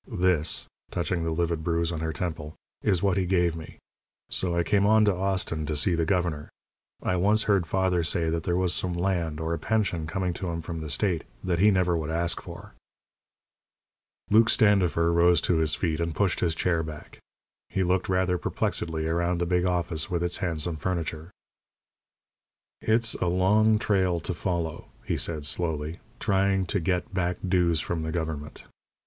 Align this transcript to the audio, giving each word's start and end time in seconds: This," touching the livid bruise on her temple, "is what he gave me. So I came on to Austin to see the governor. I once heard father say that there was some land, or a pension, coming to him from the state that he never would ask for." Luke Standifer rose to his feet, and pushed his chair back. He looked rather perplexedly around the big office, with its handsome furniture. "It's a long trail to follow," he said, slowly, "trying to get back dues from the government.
This," 0.07 0.65
touching 0.89 1.23
the 1.23 1.29
livid 1.29 1.63
bruise 1.63 1.91
on 1.91 1.99
her 1.99 2.11
temple, 2.11 2.55
"is 2.81 3.03
what 3.03 3.17
he 3.17 3.27
gave 3.27 3.55
me. 3.55 3.77
So 4.31 4.57
I 4.57 4.63
came 4.63 4.83
on 4.87 5.05
to 5.05 5.13
Austin 5.13 5.63
to 5.67 5.77
see 5.77 5.93
the 5.93 6.07
governor. 6.07 6.49
I 7.03 7.17
once 7.17 7.43
heard 7.43 7.67
father 7.67 8.03
say 8.03 8.27
that 8.31 8.41
there 8.41 8.57
was 8.57 8.73
some 8.73 8.93
land, 8.95 9.39
or 9.39 9.53
a 9.53 9.59
pension, 9.59 10.07
coming 10.07 10.33
to 10.33 10.47
him 10.49 10.63
from 10.63 10.81
the 10.81 10.89
state 10.89 11.23
that 11.43 11.59
he 11.59 11.69
never 11.69 11.95
would 11.95 12.09
ask 12.09 12.41
for." 12.41 12.73
Luke 14.31 14.49
Standifer 14.49 15.13
rose 15.13 15.39
to 15.41 15.57
his 15.57 15.75
feet, 15.75 15.99
and 15.99 16.15
pushed 16.15 16.39
his 16.39 16.55
chair 16.55 16.81
back. 16.81 17.19
He 17.69 17.83
looked 17.83 18.09
rather 18.09 18.39
perplexedly 18.39 19.05
around 19.05 19.37
the 19.37 19.45
big 19.45 19.65
office, 19.65 20.09
with 20.09 20.23
its 20.23 20.37
handsome 20.37 20.77
furniture. 20.77 21.29
"It's 22.81 23.13
a 23.13 23.27
long 23.27 23.77
trail 23.77 24.19
to 24.21 24.33
follow," 24.33 24.87
he 25.05 25.15
said, 25.15 25.45
slowly, 25.45 25.99
"trying 26.19 26.65
to 26.73 26.79
get 26.79 27.13
back 27.13 27.37
dues 27.47 27.81
from 27.81 28.01
the 28.01 28.11
government. 28.11 28.63